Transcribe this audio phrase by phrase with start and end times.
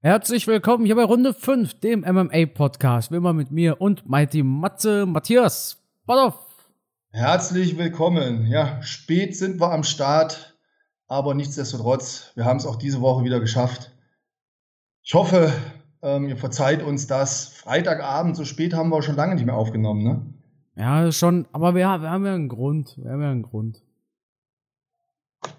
[0.00, 3.10] Herzlich willkommen hier bei Runde 5, dem MMA-Podcast.
[3.10, 6.38] Wie immer mit mir und Mighty Matze Matthias Bodoff.
[7.10, 8.46] Herzlich willkommen.
[8.46, 10.56] Ja, spät sind wir am Start,
[11.08, 13.90] aber nichtsdestotrotz, wir haben es auch diese Woche wieder geschafft.
[15.02, 15.52] Ich hoffe,
[16.00, 17.48] ähm, ihr verzeiht uns das.
[17.48, 20.26] Freitagabend, so spät haben wir schon lange nicht mehr aufgenommen, ne?
[20.76, 22.96] Ja, schon, aber wir, wir haben ja einen Grund.
[23.02, 23.82] Wir haben ja einen Grund.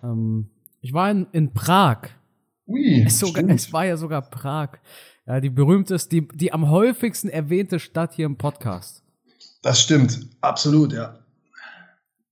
[0.02, 0.50] Ähm,
[0.80, 2.08] ich war in, in Prag
[2.70, 4.78] Ui, es, sogar, es, war ja sogar Prag.
[5.26, 9.04] Ja, die berühmteste, die, die am häufigsten erwähnte Stadt hier im Podcast.
[9.64, 11.20] Das stimmt, absolut, ja.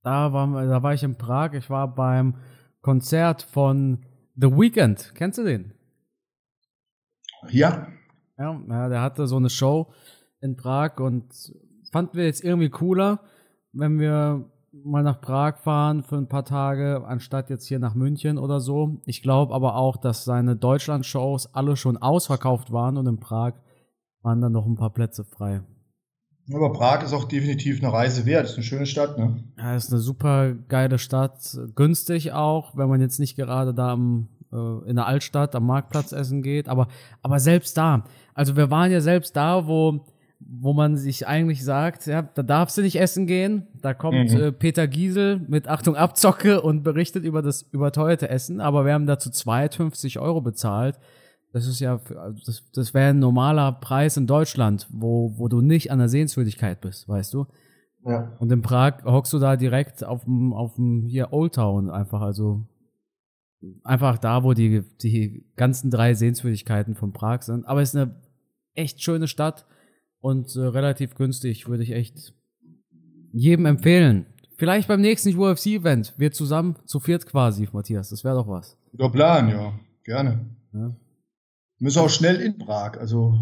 [0.03, 1.53] Da war, da war ich in Prag.
[1.53, 2.35] Ich war beim
[2.81, 5.13] Konzert von The Weeknd.
[5.16, 5.73] Kennst du den?
[7.49, 7.88] Ja.
[8.38, 9.91] Ja, ja der hatte so eine Show
[10.39, 11.33] in Prag und
[11.91, 13.19] fanden wir jetzt irgendwie cooler,
[13.73, 14.49] wenn wir
[14.84, 19.02] mal nach Prag fahren für ein paar Tage, anstatt jetzt hier nach München oder so.
[19.05, 23.53] Ich glaube aber auch, dass seine Deutschland-Shows alle schon ausverkauft waren und in Prag
[24.22, 25.62] waren dann noch ein paar Plätze frei.
[26.53, 28.45] Aber Prag ist auch definitiv eine Reise wert.
[28.45, 29.44] Ist eine schöne Stadt, ne?
[29.58, 31.58] Ja, ist eine super geile Stadt.
[31.75, 36.14] Günstig auch, wenn man jetzt nicht gerade da am, äh, in der Altstadt am Marktplatz
[36.14, 36.69] essen geht.
[36.69, 36.88] Aber,
[37.22, 38.06] aber selbst da.
[38.34, 40.06] Also wir waren ja selbst da, wo
[40.39, 43.67] wo man sich eigentlich sagt, ja, da darfst du nicht essen gehen.
[43.81, 44.39] Da kommt mhm.
[44.39, 49.07] äh, Peter Giesel mit Achtung Abzocke und berichtet über das überteuerte Essen, aber wir haben
[49.07, 50.99] dazu 52 Euro bezahlt.
[51.53, 55.61] Das ist ja, also das, das wäre ein normaler Preis in Deutschland, wo, wo du
[55.61, 57.47] nicht an der Sehenswürdigkeit bist, weißt du?
[58.05, 58.33] Ja.
[58.39, 62.22] Und in Prag hockst du da direkt auf dem, auf dem hier Old Town einfach,
[62.22, 62.66] also
[63.83, 67.66] einfach da, wo die, die ganzen drei Sehenswürdigkeiten von Prag sind.
[67.66, 68.16] Aber es ist eine
[68.75, 69.66] echt schöne Stadt
[70.19, 72.33] und äh, relativ günstig, würde ich echt
[73.31, 74.25] jedem empfehlen.
[74.57, 78.77] Vielleicht beim nächsten UFC-Event, wir zusammen zu viert quasi, Matthias, das wäre doch was.
[78.91, 79.73] Guter Plan, ja,
[80.03, 80.45] gerne.
[80.73, 80.95] Ja.
[81.79, 83.39] Müssen auch schnell in Prag, also,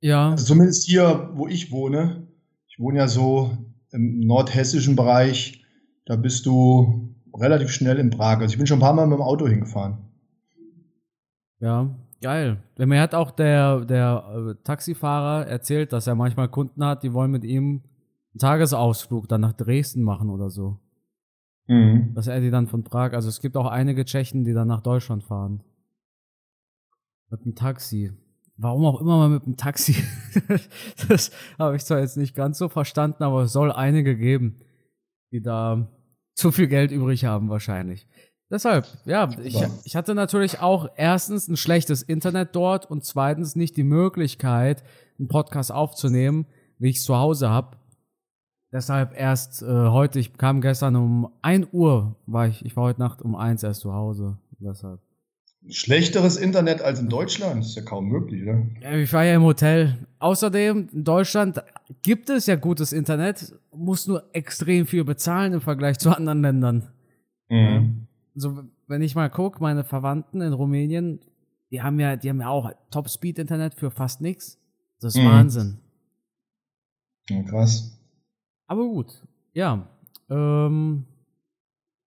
[0.00, 0.30] ja.
[0.30, 2.26] Also zumindest hier, wo ich wohne.
[2.68, 3.56] Ich wohne ja so
[3.92, 5.64] im nordhessischen Bereich,
[6.06, 8.40] da bist du relativ schnell in Prag.
[8.40, 9.98] Also ich bin schon ein paar Mal mit dem Auto hingefahren.
[11.60, 12.58] Ja, Geil.
[12.76, 17.30] Mir hat auch der, der äh, Taxifahrer erzählt, dass er manchmal Kunden hat, die wollen
[17.30, 17.82] mit ihm
[18.32, 20.78] einen Tagesausflug dann nach Dresden machen oder so.
[21.68, 22.14] Mhm.
[22.14, 24.82] Dass er die dann von Prag, also es gibt auch einige Tschechen, die dann nach
[24.82, 25.62] Deutschland fahren.
[27.30, 28.12] Mit dem Taxi.
[28.56, 29.94] Warum auch immer mal mit dem Taxi.
[31.08, 34.60] das habe ich zwar jetzt nicht ganz so verstanden, aber es soll einige geben,
[35.30, 35.88] die da
[36.34, 38.08] zu viel Geld übrig haben wahrscheinlich.
[38.50, 43.76] Deshalb, ja, ich, ich hatte natürlich auch erstens ein schlechtes Internet dort und zweitens nicht
[43.76, 44.82] die Möglichkeit,
[45.18, 46.46] einen Podcast aufzunehmen,
[46.78, 47.76] wie ich es zu Hause habe.
[48.72, 53.00] Deshalb erst äh, heute, ich kam gestern um 1 Uhr, war ich, ich war heute
[53.00, 54.38] Nacht um 1 erst zu Hause.
[54.58, 55.00] Deshalb.
[55.68, 58.62] Schlechteres Internet als in Deutschland ist ja kaum möglich, oder?
[58.80, 60.06] Ja, ich war ja im Hotel.
[60.20, 61.62] Außerdem, in Deutschland
[62.02, 66.88] gibt es ja gutes Internet, muss nur extrem viel bezahlen im Vergleich zu anderen Ländern.
[67.50, 68.07] Mhm
[68.40, 71.20] so, wenn ich mal gucke, meine Verwandten in Rumänien,
[71.70, 74.58] die haben ja, die haben ja auch Top-Speed-Internet für fast nichts.
[75.00, 75.26] Das ist mhm.
[75.26, 75.78] Wahnsinn.
[77.28, 77.98] Ja, krass.
[78.66, 79.88] Aber gut, ja.
[80.30, 81.04] Ähm,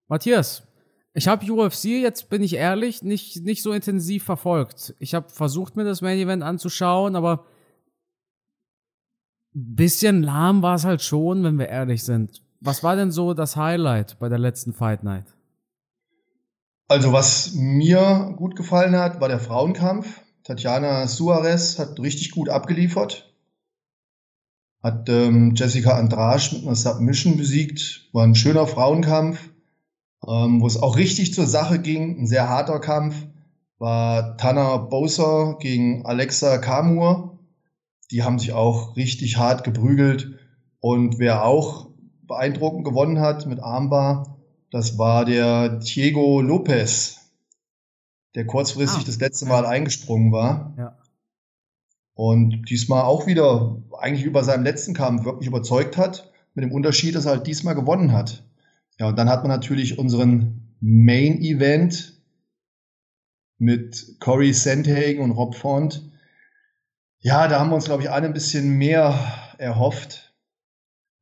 [0.08, 0.68] Matthias,
[1.14, 4.96] ich habe UFC, jetzt bin ich ehrlich, nicht, nicht so intensiv verfolgt.
[5.00, 7.46] Ich habe versucht, mir das Main Event anzuschauen, aber
[9.54, 12.42] ein bisschen lahm war es halt schon, wenn wir ehrlich sind.
[12.62, 15.36] Was war denn so das Highlight bei der letzten Fight Night?
[16.92, 20.20] Also was mir gut gefallen hat, war der Frauenkampf.
[20.44, 23.34] Tatjana Suarez hat richtig gut abgeliefert.
[24.84, 28.10] Hat ähm, Jessica Andrasch mit einer Submission besiegt.
[28.12, 29.40] War ein schöner Frauenkampf,
[30.28, 32.20] ähm, wo es auch richtig zur Sache ging.
[32.20, 33.16] Ein sehr harter Kampf.
[33.80, 37.40] War Tanner Bowser gegen Alexa Kamur.
[38.12, 40.38] Die haben sich auch richtig hart geprügelt.
[40.82, 41.88] Und wer auch
[42.28, 44.31] beeindruckend gewonnen hat mit Armbar,
[44.72, 47.20] das war der Diego Lopez,
[48.36, 50.74] der kurzfristig ah, das letzte Mal eingesprungen war.
[50.78, 50.98] Ja.
[52.14, 57.16] Und diesmal auch wieder eigentlich über seinem letzten Kampf wirklich überzeugt hat, mit dem Unterschied,
[57.16, 58.44] dass er halt diesmal gewonnen hat.
[59.00, 62.22] Ja, und dann hat man natürlich unseren Main Event
[63.58, 66.10] mit Corey Sandhagen und Rob Font.
[67.20, 70.34] Ja, da haben wir uns, glaube ich, alle ein bisschen mehr erhofft.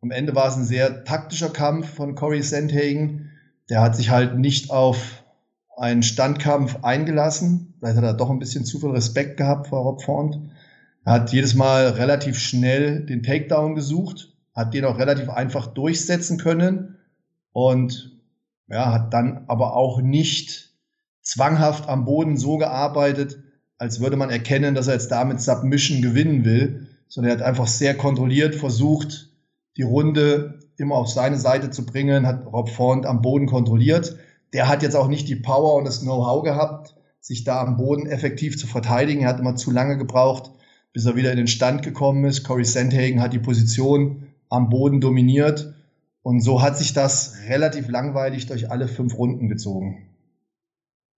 [0.02, 3.29] Am Ende war es ein sehr taktischer Kampf von Corey Sandhagen,
[3.70, 5.24] der hat sich halt nicht auf
[5.78, 7.74] einen Standkampf eingelassen.
[7.80, 10.40] Vielleicht hat er doch ein bisschen zu viel Respekt gehabt vor Rob Font.
[11.06, 16.38] Er hat jedes Mal relativ schnell den Takedown gesucht, hat den auch relativ einfach durchsetzen
[16.38, 16.98] können
[17.54, 18.20] und
[18.68, 20.74] ja, hat dann aber auch nicht
[21.22, 23.40] zwanghaft am Boden so gearbeitet,
[23.78, 27.68] als würde man erkennen, dass er jetzt damit Submission gewinnen will, sondern er hat einfach
[27.68, 29.30] sehr kontrolliert versucht,
[29.78, 34.18] die Runde immer auf seine Seite zu bringen, hat Rob Font am Boden kontrolliert.
[34.54, 38.08] Der hat jetzt auch nicht die Power und das Know-how gehabt, sich da am Boden
[38.08, 39.22] effektiv zu verteidigen.
[39.22, 40.52] Er hat immer zu lange gebraucht,
[40.94, 42.44] bis er wieder in den Stand gekommen ist.
[42.44, 45.74] Corey Sandhagen hat die Position am Boden dominiert.
[46.22, 50.10] Und so hat sich das relativ langweilig durch alle fünf Runden gezogen.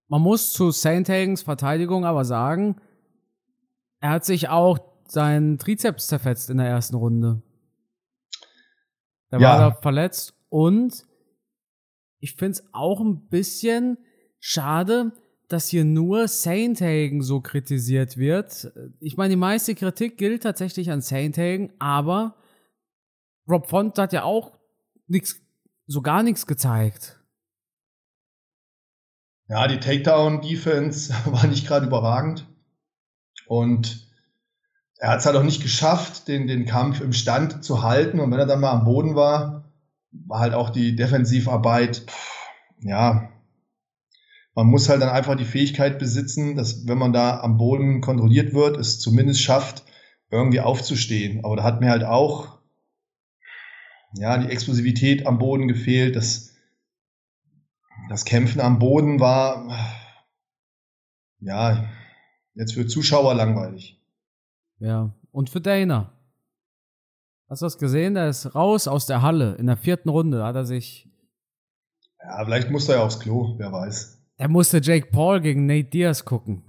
[0.08, 2.76] Man muss zu Sandhagens Verteidigung aber sagen,
[4.00, 4.78] er hat sich auch
[5.08, 7.42] seinen Trizeps zerfetzt in der ersten Runde.
[9.32, 9.48] Der ja.
[9.48, 11.04] war da verletzt und
[12.20, 13.98] ich finde es auch ein bisschen
[14.38, 15.12] schade,
[15.48, 18.72] dass hier nur Sainthagen so kritisiert wird.
[19.00, 22.36] Ich meine, die meiste Kritik gilt tatsächlich an Sainthagen, aber
[23.48, 24.52] Rob Font hat ja auch
[25.08, 25.40] nix,
[25.86, 27.18] so gar nichts gezeigt.
[29.48, 32.46] Ja, die Takedown-Defense war nicht gerade überragend.
[33.46, 34.01] Und
[35.02, 38.20] er hat es halt auch nicht geschafft, den, den Kampf im Stand zu halten.
[38.20, 39.64] Und wenn er dann mal am Boden war,
[40.12, 42.38] war halt auch die Defensivarbeit, pff,
[42.82, 43.28] ja,
[44.54, 48.54] man muss halt dann einfach die Fähigkeit besitzen, dass wenn man da am Boden kontrolliert
[48.54, 49.82] wird, es zumindest schafft,
[50.30, 51.44] irgendwie aufzustehen.
[51.44, 52.58] Aber da hat mir halt auch
[54.14, 56.14] ja, die Explosivität am Boden gefehlt.
[56.14, 56.54] Das,
[58.08, 59.68] das Kämpfen am Boden war
[61.40, 61.88] ja
[62.54, 63.98] jetzt für Zuschauer langweilig.
[64.82, 66.12] Ja, und für Dana.
[67.48, 68.14] Hast du das gesehen?
[68.14, 69.54] Der ist raus aus der Halle.
[69.54, 71.08] In der vierten Runde hat er sich.
[72.18, 74.20] Ja, vielleicht musste er ja aufs Klo, wer weiß.
[74.38, 76.64] Er musste Jake Paul gegen Nate Diaz gucken.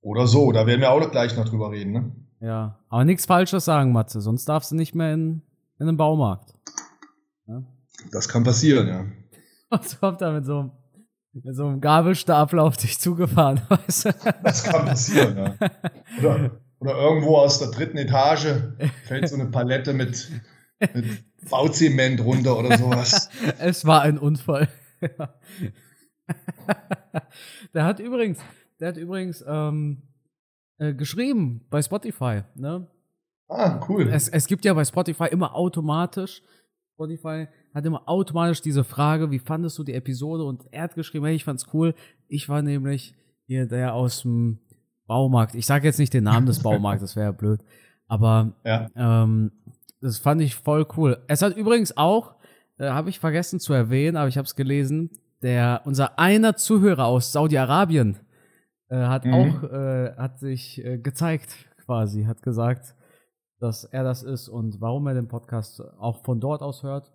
[0.00, 2.12] Oder so, da werden wir auch gleich noch drüber reden, ne?
[2.40, 5.42] Ja, aber nichts Falsches sagen, Matze, sonst darfst du nicht mehr in,
[5.78, 6.54] in den Baumarkt.
[7.46, 7.62] Ja?
[8.12, 9.04] Das kann passieren, ja.
[9.70, 10.70] Was kommt da mit so einem,
[11.32, 14.10] mit so einem Gabelstapel auf dich zugefahren, weißt du?
[14.42, 15.54] Das kann passieren, ja.
[16.20, 18.48] Oder, oder irgendwo aus der dritten Etage
[19.04, 20.28] fällt so eine Palette mit,
[20.80, 23.30] mit Bauzement runter oder sowas.
[23.60, 24.68] es war ein Unfall.
[27.74, 28.38] Der hat übrigens,
[28.80, 30.02] der hat übrigens ähm,
[30.78, 32.42] äh, geschrieben bei Spotify.
[32.54, 32.86] Ne?
[33.48, 34.08] Ah, cool.
[34.08, 36.42] Es, es gibt ja bei Spotify immer automatisch,
[36.94, 40.44] Spotify hat immer automatisch diese Frage, wie fandest du die Episode?
[40.44, 41.94] Und er hat geschrieben, hey, ich fand's cool.
[42.28, 43.14] Ich war nämlich
[43.46, 44.58] hier der aus dem
[45.06, 45.54] Baumarkt.
[45.54, 47.60] Ich sage jetzt nicht den Namen des Baumarktes, das wäre ja blöd.
[48.06, 48.88] Aber ja.
[48.94, 49.52] ähm,
[50.00, 51.22] das fand ich voll cool.
[51.28, 52.34] Es hat übrigens auch,
[52.78, 55.10] äh, habe ich vergessen zu erwähnen, aber ich habe es gelesen,
[55.42, 58.18] der unser einer Zuhörer aus Saudi-Arabien
[58.88, 59.34] äh, hat mhm.
[59.34, 61.50] auch äh, hat sich äh, gezeigt
[61.84, 62.94] quasi, hat gesagt,
[63.58, 67.12] dass er das ist und warum er den Podcast auch von dort aus hört.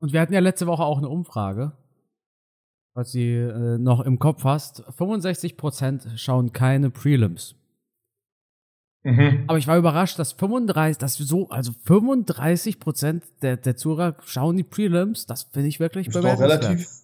[0.00, 1.72] Und wir hatten ja letzte Woche auch eine Umfrage,
[2.94, 4.82] was sie äh, noch im Kopf hast.
[4.98, 7.54] 65% schauen keine Prelims.
[9.04, 9.44] Mhm.
[9.48, 12.78] Aber ich war überrascht, dass 35, dass so, also 35
[13.42, 15.26] der, der Zuhörer schauen die Prelims.
[15.26, 16.64] Das finde ich wirklich bemerkenswert.
[16.64, 17.01] relativ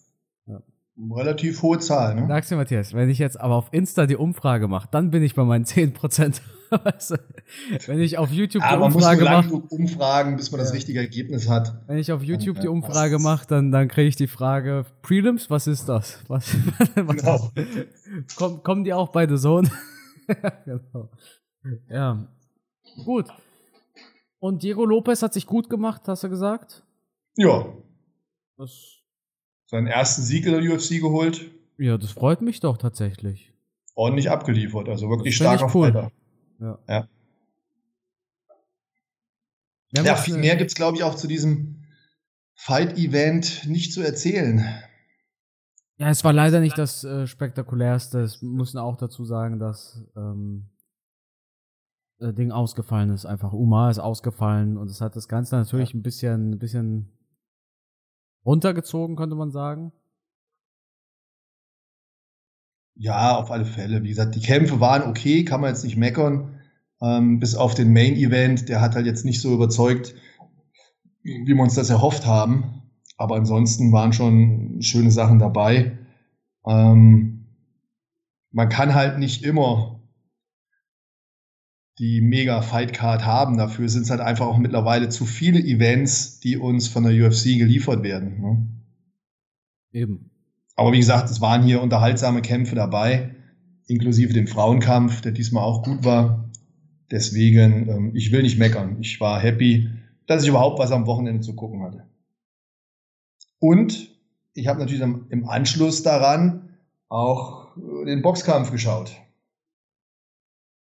[1.15, 2.27] Relativ hohe Zahl, ne?
[2.27, 5.37] Sagst du, Matthias, wenn ich jetzt aber auf Insta die Umfrage mache, dann bin ich
[5.37, 6.41] bei meinen 10%.
[7.87, 9.55] wenn ich auf YouTube die Umfrage mache.
[9.55, 10.65] Umfragen, bis man ja.
[10.65, 11.73] das richtige Ergebnis hat.
[11.87, 15.49] Wenn ich auf YouTube dann, die Umfrage mache, dann, dann kriege ich die Frage: Prelims,
[15.51, 16.19] was ist das?
[16.29, 16.55] Was,
[16.95, 17.53] was genau.
[18.37, 19.71] Komm, kommen die auch bei The Zone?
[20.65, 21.11] genau.
[21.89, 22.29] Ja.
[23.05, 23.29] Gut.
[24.41, 26.83] Und Diego Lopez hat sich gut gemacht, hast du gesagt?
[27.37, 27.67] Ja.
[28.57, 28.98] Das
[29.69, 31.51] seinen ersten Sieg in der UFC geholt.
[31.77, 33.53] Ja, das freut mich doch tatsächlich.
[33.95, 35.93] Ordentlich abgeliefert, also wirklich starker cool.
[35.93, 36.13] Fighter.
[36.59, 36.79] Ja.
[36.89, 37.09] ja.
[39.93, 41.85] Ja, viel mehr gibt es, glaube ich, auch zu diesem
[42.55, 44.65] Fight-Event nicht zu erzählen.
[45.97, 48.21] Ja, es war leider nicht das äh, spektakulärste.
[48.21, 50.69] Es müssen auch dazu sagen, dass ähm,
[52.21, 53.25] äh, Ding ausgefallen ist.
[53.25, 55.99] Einfach Umar ist ausgefallen und es hat das Ganze natürlich ja.
[55.99, 57.18] ein bisschen, ein bisschen
[58.45, 59.93] runtergezogen, könnte man sagen.
[62.95, 64.03] Ja, auf alle Fälle.
[64.03, 66.61] Wie gesagt, die Kämpfe waren okay, kann man jetzt nicht meckern.
[67.01, 70.15] Ähm, bis auf den Main Event, der hat halt jetzt nicht so überzeugt,
[71.23, 72.83] wie wir uns das erhofft haben.
[73.17, 75.99] Aber ansonsten waren schon schöne Sachen dabei.
[76.67, 77.47] Ähm,
[78.51, 79.98] man kann halt nicht immer
[81.99, 83.59] die mega Fight Card haben.
[83.59, 87.59] Dafür sind es halt einfach auch mittlerweile zu viele Events, die uns von der UFC
[87.59, 88.41] geliefert werden.
[88.41, 88.67] Ne?
[89.93, 90.31] Eben.
[90.77, 93.35] Aber wie gesagt, es waren hier unterhaltsame Kämpfe dabei,
[93.89, 96.51] inklusive den Frauenkampf, der diesmal auch gut war.
[97.11, 98.99] Deswegen, ähm, ich will nicht meckern.
[99.01, 99.89] Ich war happy,
[100.27, 102.05] dass ich überhaupt was am Wochenende zu gucken hatte.
[103.59, 104.15] Und
[104.55, 106.77] ich habe natürlich im Anschluss daran
[107.09, 109.17] auch äh, den Boxkampf geschaut.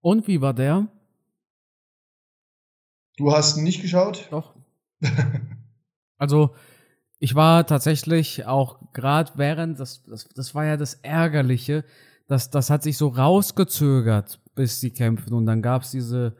[0.01, 0.89] Und wie war der?
[3.17, 4.27] Du hast nicht geschaut?
[4.31, 4.55] Doch.
[6.17, 6.51] also,
[7.19, 11.83] ich war tatsächlich auch gerade während, das, das, das war ja das Ärgerliche,
[12.27, 15.33] das, das hat sich so rausgezögert, bis sie kämpfen.
[15.33, 16.35] Und dann gab es diese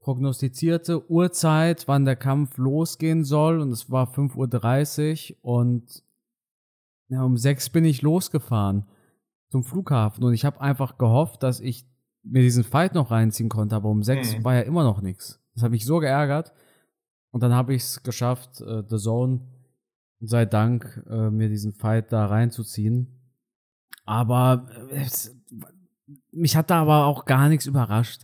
[0.00, 3.60] prognostizierte Uhrzeit, wann der Kampf losgehen soll.
[3.60, 5.44] Und es war 5.30 Uhr.
[5.44, 6.02] Und
[7.08, 8.88] ja, um sechs bin ich losgefahren
[9.50, 10.24] zum Flughafen.
[10.24, 11.86] Und ich habe einfach gehofft, dass ich
[12.22, 13.76] mir diesen Fight noch reinziehen konnte.
[13.76, 14.44] Aber um sechs mhm.
[14.44, 15.40] war ja immer noch nichts.
[15.58, 16.52] Das hat mich so geärgert.
[17.32, 19.40] Und dann habe ich es geschafft, äh, The Zone
[20.20, 23.08] sei Dank, äh, mir diesen Fight da reinzuziehen.
[24.04, 25.36] Aber äh, es,
[26.30, 28.22] mich hat da aber auch gar nichts überrascht.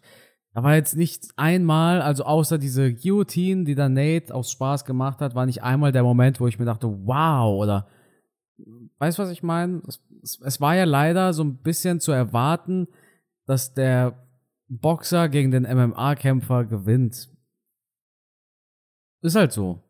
[0.52, 5.20] Da war jetzt nicht einmal, also außer diese Guillotine, die da Nate aus Spaß gemacht
[5.20, 7.88] hat, war nicht einmal der Moment, wo ich mir dachte, wow, oder
[8.98, 9.82] weißt du, was ich meine?
[10.22, 12.86] Es, es, war ja leider so ein bisschen zu erwarten,
[13.46, 14.23] dass der
[14.68, 17.30] Boxer gegen den MMA-Kämpfer gewinnt.
[19.20, 19.82] Ist halt so.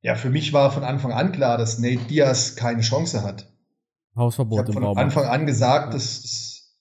[0.00, 3.52] Ja, für mich war von Anfang an klar, dass Nate Diaz keine Chance hat.
[4.14, 6.78] Hausverbot ich habe von Anfang an gesagt, dass es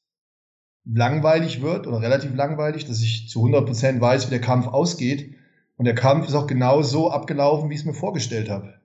[0.85, 5.35] langweilig wird oder relativ langweilig, dass ich zu 100% weiß, wie der Kampf ausgeht.
[5.75, 8.79] Und der Kampf ist auch genau so abgelaufen, wie ich es mir vorgestellt habe.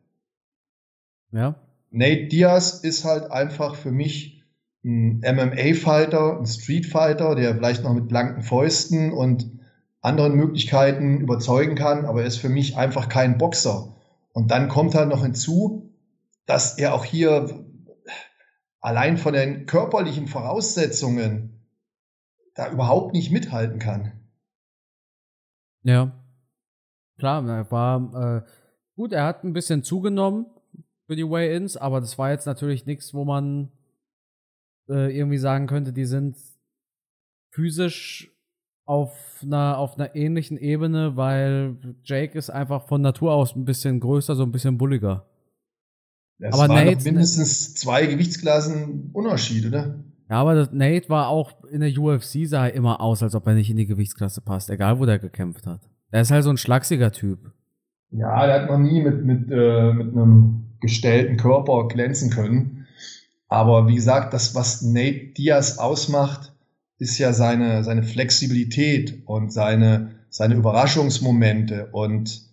[1.30, 1.54] Ja.
[1.90, 4.31] Nate Diaz ist halt einfach für mich
[4.84, 9.50] ein MMA-Fighter, ein Street-Fighter, der vielleicht noch mit blanken Fäusten und
[10.00, 13.94] anderen Möglichkeiten überzeugen kann, aber er ist für mich einfach kein Boxer.
[14.32, 15.94] Und dann kommt halt noch hinzu,
[16.46, 17.64] dass er auch hier
[18.80, 21.64] allein von den körperlichen Voraussetzungen
[22.54, 24.12] da überhaupt nicht mithalten kann.
[25.84, 26.12] Ja.
[27.18, 28.42] Klar, er war äh,
[28.96, 30.46] gut, er hat ein bisschen zugenommen
[31.06, 33.70] für die Way-Ins, aber das war jetzt natürlich nichts, wo man
[34.88, 36.36] äh, irgendwie sagen könnte, die sind
[37.50, 38.30] physisch
[38.84, 39.12] auf
[39.42, 44.34] einer, auf einer ähnlichen Ebene, weil Jake ist einfach von Natur aus ein bisschen größer,
[44.34, 45.26] so ein bisschen bulliger.
[46.38, 50.02] Das aber waren Nate, mindestens zwei Gewichtsklassen Unterschied, oder?
[50.28, 53.54] Ja, aber Nate war auch in der UFC sah er immer aus, als ob er
[53.54, 55.80] nicht in die Gewichtsklasse passt, egal wo der gekämpft hat.
[56.10, 57.52] Er ist halt so ein schlachsiger Typ.
[58.10, 62.81] Ja, der hat noch nie mit, mit, äh, mit einem gestellten Körper glänzen können.
[63.52, 66.54] Aber wie gesagt, das, was Nate Diaz ausmacht,
[66.96, 71.90] ist ja seine, seine Flexibilität und seine, seine Überraschungsmomente.
[71.92, 72.46] Und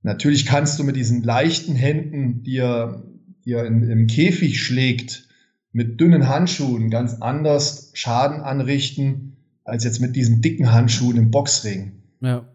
[0.00, 3.02] natürlich kannst du mit diesen leichten Händen, die er,
[3.44, 5.28] die er in, im Käfig schlägt,
[5.72, 11.92] mit dünnen Handschuhen ganz anders Schaden anrichten, als jetzt mit diesen dicken Handschuhen im Boxring.
[12.22, 12.48] Ja.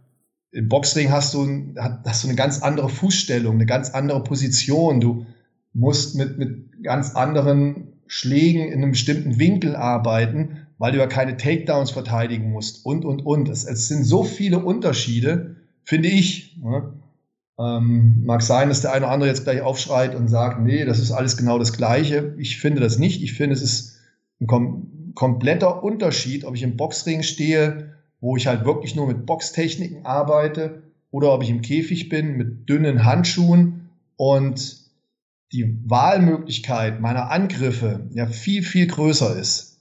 [0.51, 4.99] Im Boxring hast du, hast du eine ganz andere Fußstellung, eine ganz andere Position.
[4.99, 5.27] Du
[5.73, 11.37] musst mit, mit ganz anderen Schlägen in einem bestimmten Winkel arbeiten weil du ja keine
[11.37, 13.47] Takedowns verteidigen musst und, und, und.
[13.47, 16.57] Es, es sind so viele Unterschiede, finde ich.
[16.61, 16.91] Ne?
[17.57, 20.99] Ähm, mag sein, dass der eine oder andere jetzt gleich aufschreit und sagt, nee, das
[20.99, 22.35] ist alles genau das Gleiche.
[22.37, 23.23] Ich finde das nicht.
[23.23, 23.97] Ich finde, es ist
[24.41, 29.25] ein kom kompletter Unterschied, ob ich im Boxring stehe, wo ich halt wirklich nur mit
[29.25, 34.82] Boxtechniken arbeite, oder ob ich im Käfig bin mit dünnen Handschuhen und
[35.53, 39.79] die Wahlmöglichkeit meiner Angriffe ja viel, viel größer ist.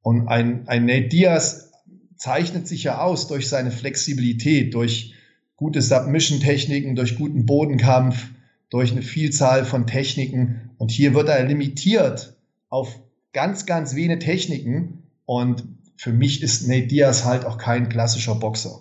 [0.00, 1.70] Und ein, ein Nate Diaz
[2.16, 5.14] zeichnet sich ja aus durch seine Flexibilität, durch
[5.56, 8.28] gute Submission-Techniken, durch guten Bodenkampf,
[8.70, 10.70] durch eine Vielzahl von Techniken.
[10.78, 12.34] Und hier wird er limitiert
[12.70, 12.98] auf
[13.32, 15.04] ganz, ganz wenige Techniken.
[15.26, 15.64] Und
[15.96, 18.80] für mich ist Nate Diaz halt auch kein klassischer Boxer.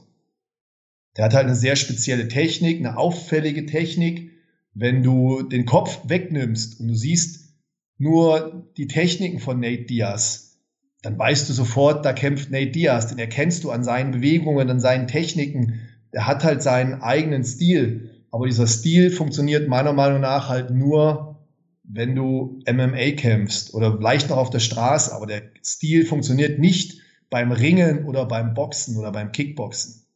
[1.17, 4.32] Der hat halt eine sehr spezielle Technik, eine auffällige Technik.
[4.73, 7.55] Wenn du den Kopf wegnimmst und du siehst
[7.97, 10.59] nur die Techniken von Nate Diaz,
[11.03, 14.79] dann weißt du sofort, da kämpft Nate Diaz, den erkennst du an seinen Bewegungen, an
[14.79, 15.81] seinen Techniken.
[16.13, 18.25] Der hat halt seinen eigenen Stil.
[18.31, 21.45] Aber dieser Stil funktioniert meiner Meinung nach halt nur,
[21.83, 25.13] wenn du MMA kämpfst oder vielleicht noch auf der Straße.
[25.13, 30.07] Aber der Stil funktioniert nicht beim Ringen oder beim Boxen oder beim Kickboxen.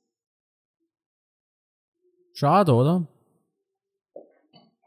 [2.34, 3.08] Schade, oder?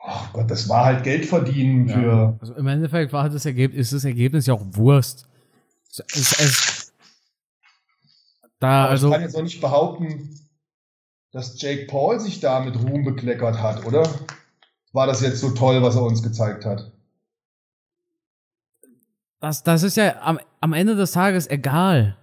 [0.03, 1.95] Ach Gott, das war halt Geld verdienen ja.
[1.95, 2.39] für.
[2.41, 5.29] Also im Endeffekt war das Ergebnis, ist das Ergebnis ja auch Wurst.
[5.91, 6.93] Es, es,
[8.59, 10.41] da, Aber also, ich kann jetzt auch nicht behaupten,
[11.33, 14.09] dass Jake Paul sich da mit Ruhm bekleckert hat, oder?
[14.93, 16.93] War das jetzt so toll, was er uns gezeigt hat?
[19.41, 22.17] Das, das ist ja am, am Ende des Tages egal.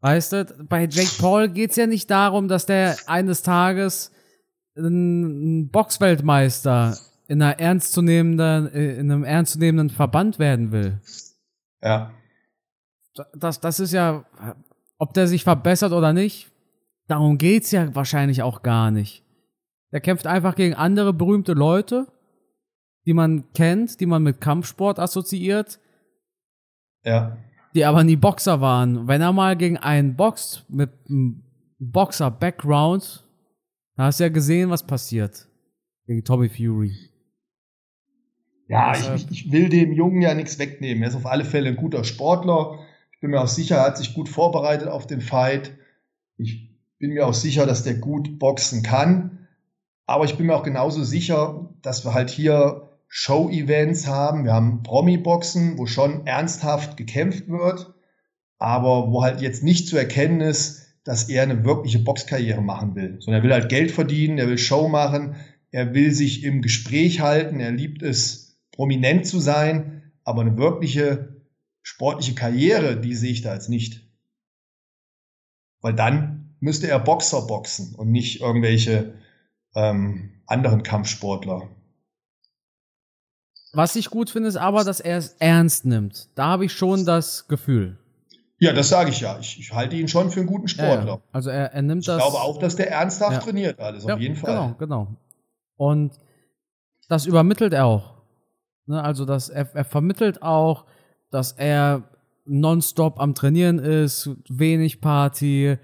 [0.00, 4.12] Weißt du, bei Jake Paul geht es ja nicht darum, dass der eines Tages
[4.76, 6.96] ein Boxweltmeister
[7.28, 11.00] in einer ernstzunehmenden, in einem ernstzunehmenden Verband werden will.
[11.82, 12.12] Ja.
[13.34, 14.24] das, das ist ja,
[14.98, 16.50] ob der sich verbessert oder nicht,
[17.06, 19.24] darum geht's ja wahrscheinlich auch gar nicht.
[19.92, 22.06] Der kämpft einfach gegen andere berühmte Leute,
[23.06, 25.78] die man kennt, die man mit Kampfsport assoziiert.
[27.04, 27.36] Ja.
[27.74, 29.06] Die aber nie Boxer waren.
[29.06, 31.44] Wenn er mal gegen einen boxt mit einem
[31.78, 33.25] Boxer-Background,
[33.96, 35.48] da hast du ja gesehen, was passiert.
[36.06, 36.94] Gegen Tommy Fury.
[38.68, 41.02] Ja, ich, ich, ich will dem Jungen ja nichts wegnehmen.
[41.02, 42.80] Er ist auf alle Fälle ein guter Sportler.
[43.12, 45.76] Ich bin mir auch sicher, er hat sich gut vorbereitet auf den Fight.
[46.36, 49.48] Ich bin mir auch sicher, dass der gut boxen kann.
[50.06, 54.44] Aber ich bin mir auch genauso sicher, dass wir halt hier Show-Events haben.
[54.44, 57.94] Wir haben Promi-Boxen, wo schon ernsthaft gekämpft wird,
[58.58, 63.20] aber wo halt jetzt nicht zu erkennen ist, dass er eine wirkliche Boxkarriere machen will,
[63.20, 65.36] sondern er will halt Geld verdienen, er will Show machen,
[65.70, 71.36] er will sich im Gespräch halten, er liebt es, prominent zu sein, aber eine wirkliche
[71.82, 74.02] sportliche Karriere, die sehe ich da jetzt nicht.
[75.80, 79.14] Weil dann müsste er Boxer boxen und nicht irgendwelche
[79.76, 81.68] ähm, anderen Kampfsportler.
[83.72, 86.30] Was ich gut finde, ist aber, dass er es ernst nimmt.
[86.34, 87.96] Da habe ich schon das Gefühl.
[88.58, 89.38] Ja, das sage ich ja.
[89.38, 91.06] Ich, ich, halte ihn schon für einen guten Sportler.
[91.06, 92.16] Ja, also er, er nimmt ich das.
[92.16, 93.38] Ich glaube auch, dass der ernsthaft ja.
[93.38, 94.54] trainiert alles, auf jeden Fall.
[94.54, 95.16] Genau, genau.
[95.76, 96.12] Und
[97.08, 98.14] das übermittelt er auch.
[98.86, 100.86] Ne, also dass er, er vermittelt auch,
[101.30, 102.04] dass er
[102.44, 105.76] nonstop am Trainieren ist, wenig Party,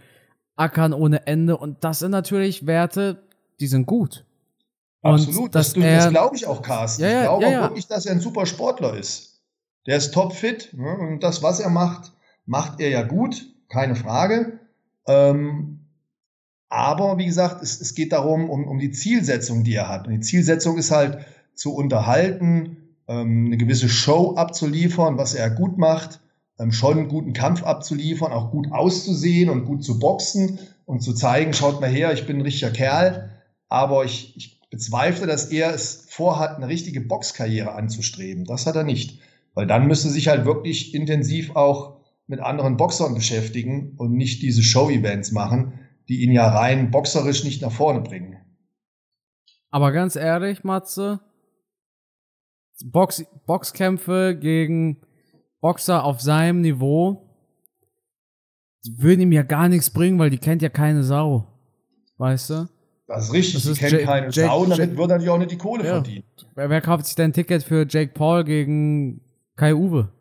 [0.56, 1.56] ackern ohne Ende.
[1.56, 3.22] Und das sind natürlich Werte,
[3.60, 4.24] die sind gut.
[5.02, 7.02] Absolut, das, das glaube ich auch, Carsten.
[7.02, 9.42] Ja, ja, ich glaube ja, auch wirklich, dass er ein super Sportler ist.
[9.86, 10.96] Der ist topfit ne?
[10.96, 12.12] und das, was er macht,
[12.46, 14.58] macht er ja gut, keine Frage.
[15.06, 15.80] Ähm,
[16.68, 20.06] aber wie gesagt, es, es geht darum, um, um die Zielsetzung, die er hat.
[20.06, 21.18] Und die Zielsetzung ist halt
[21.54, 22.76] zu unterhalten,
[23.08, 26.20] ähm, eine gewisse Show abzuliefern, was er gut macht,
[26.58, 31.12] ähm, schon einen guten Kampf abzuliefern, auch gut auszusehen und gut zu boxen und zu
[31.12, 33.30] zeigen, schaut mal her, ich bin ein richtiger Kerl.
[33.68, 38.44] Aber ich, ich bezweifle, dass er es vorhat, eine richtige Boxkarriere anzustreben.
[38.44, 39.20] Das hat er nicht.
[39.54, 44.62] Weil dann müsste sich halt wirklich intensiv auch mit anderen Boxern beschäftigen und nicht diese
[44.62, 48.38] Show-Events machen, die ihn ja rein boxerisch nicht nach vorne bringen.
[49.70, 51.20] Aber ganz ehrlich, Matze,
[52.84, 54.98] Box, Boxkämpfe gegen
[55.60, 57.28] Boxer auf seinem Niveau
[58.96, 61.46] würden ihm ja gar nichts bringen, weil die kennt ja keine Sau.
[62.18, 62.68] Weißt du?
[63.06, 65.50] Das ist richtig, das die kennt keine Jake, Sau damit Jake, wird natürlich auch nicht
[65.50, 65.92] die Kohle ja.
[65.94, 66.24] verdienen.
[66.54, 69.20] Wer, wer kauft sich denn ein Ticket für Jake Paul gegen
[69.56, 70.12] Kai Uwe?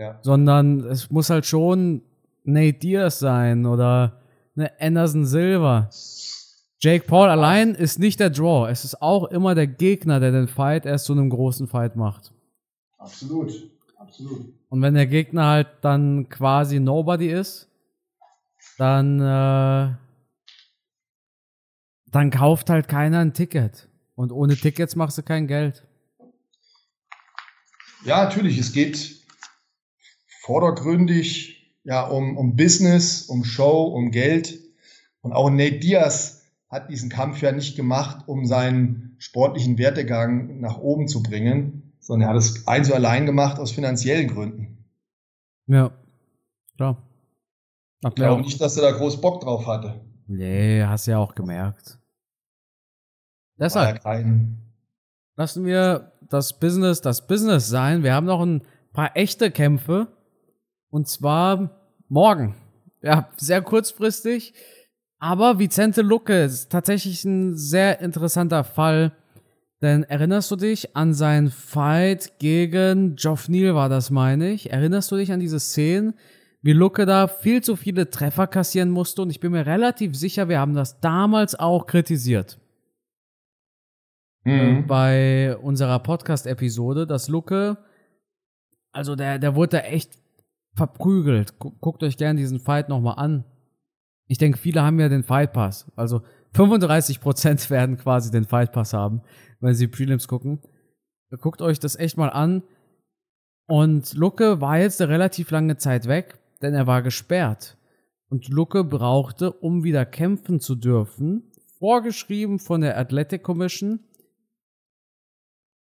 [0.00, 0.18] Ja.
[0.22, 2.00] Sondern es muss halt schon
[2.42, 4.20] Nate Diaz sein oder
[4.56, 5.90] eine Anderson Silver.
[6.78, 8.70] Jake Paul allein ist nicht der Draw.
[8.70, 12.32] Es ist auch immer der Gegner, der den Fight erst zu einem großen Fight macht.
[12.96, 13.52] Absolut.
[13.98, 14.54] Absolut.
[14.70, 17.68] Und wenn der Gegner halt dann quasi Nobody ist,
[18.78, 19.94] dann äh,
[22.10, 23.86] dann kauft halt keiner ein Ticket.
[24.14, 25.86] Und ohne Tickets machst du kein Geld.
[28.04, 28.58] Ja, natürlich.
[28.58, 29.19] Es geht
[30.40, 34.58] vordergründig ja um, um Business, um Show, um Geld.
[35.22, 40.78] Und auch Nate Diaz hat diesen Kampf ja nicht gemacht, um seinen sportlichen Wertegang nach
[40.78, 44.84] oben zu bringen, sondern er hat es eins so allein gemacht aus finanziellen Gründen.
[45.66, 45.92] Ja,
[46.76, 47.02] klar.
[48.02, 50.00] Ich glaube nicht, dass er da groß Bock drauf hatte.
[50.26, 51.98] Nee, hast ja auch gemerkt.
[53.58, 54.02] Deshalb
[55.36, 58.02] lassen wir das Business das Business sein.
[58.02, 60.08] Wir haben noch ein paar echte Kämpfe.
[60.90, 61.70] Und zwar
[62.08, 62.54] morgen.
[63.02, 64.54] Ja, sehr kurzfristig.
[65.18, 69.12] Aber Vicente Lucke ist tatsächlich ein sehr interessanter Fall.
[69.82, 74.70] Denn erinnerst du dich an seinen Fight gegen Geoff Neal war das, meine ich?
[74.70, 76.14] Erinnerst du dich an diese Szenen,
[76.60, 79.22] wie Lucke da viel zu viele Treffer kassieren musste?
[79.22, 82.58] Und ich bin mir relativ sicher, wir haben das damals auch kritisiert
[84.44, 84.86] mhm.
[84.86, 87.78] bei unserer Podcast-Episode, dass Lucke,
[88.92, 90.18] also der, der wurde da echt
[90.74, 91.58] verprügelt.
[91.58, 93.44] Guckt euch gerne diesen Fight nochmal an.
[94.26, 95.90] Ich denke, viele haben ja den Fight Pass.
[95.96, 96.22] Also
[96.54, 99.22] 35% werden quasi den Fight Pass haben,
[99.60, 100.60] wenn sie Prelims gucken.
[101.40, 102.62] Guckt euch das echt mal an.
[103.66, 107.76] Und Lucke war jetzt eine relativ lange Zeit weg, denn er war gesperrt.
[108.28, 114.00] Und Lucke brauchte, um wieder kämpfen zu dürfen, vorgeschrieben von der Athletic Commission,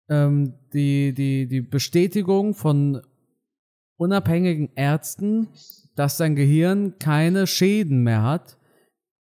[0.09, 3.03] ähm, die, die, die Bestätigung von
[4.03, 5.49] unabhängigen Ärzten,
[5.95, 8.59] dass sein Gehirn keine Schäden mehr hat,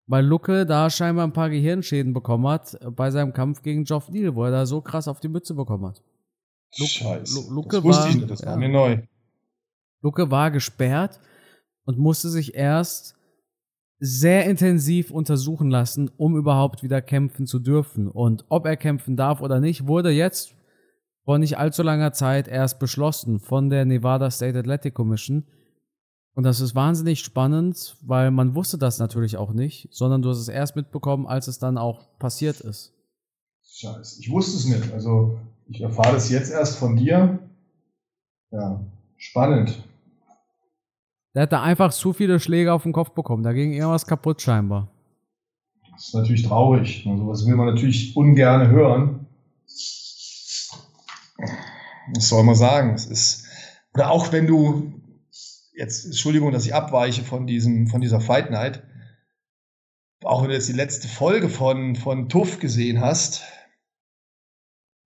[0.06, 4.34] weil Lucke da scheinbar ein paar Gehirnschäden bekommen hat bei seinem Kampf gegen Geoff Neal,
[4.34, 6.02] wo er da so krass auf die Mütze bekommen hat.
[6.78, 7.52] Luke, Scheiße.
[7.52, 8.56] Luke das wusste war, ich nicht, das war ja.
[8.56, 9.02] mir neu.
[10.00, 11.20] Luke war gesperrt
[11.84, 13.14] und musste sich erst
[13.98, 18.08] sehr intensiv untersuchen lassen, um überhaupt wieder kämpfen zu dürfen.
[18.08, 20.56] Und ob er kämpfen darf oder nicht, wurde jetzt
[21.24, 25.44] vor nicht allzu langer Zeit erst beschlossen von der Nevada State Athletic Commission.
[26.34, 30.38] Und das ist wahnsinnig spannend, weil man wusste das natürlich auch nicht, sondern du hast
[30.38, 32.94] es erst mitbekommen, als es dann auch passiert ist.
[33.64, 34.92] Scheiße, ich wusste es nicht.
[34.92, 37.38] Also ich erfahre es jetzt erst von dir.
[38.50, 38.80] Ja,
[39.16, 39.82] spannend.
[41.34, 43.42] Der hat da einfach zu viele Schläge auf den Kopf bekommen.
[43.42, 44.88] Da ging irgendwas kaputt scheinbar.
[45.92, 47.06] Das ist natürlich traurig.
[47.06, 49.26] Und sowas will man natürlich ungern hören.
[52.14, 52.94] Was soll man sagen?
[52.94, 53.46] Es ist,
[53.94, 55.00] oder auch wenn du,
[55.74, 58.82] jetzt, Entschuldigung, dass ich abweiche von diesem, von dieser Fight Night.
[60.24, 63.42] Auch wenn du jetzt die letzte Folge von, von Tuff gesehen hast.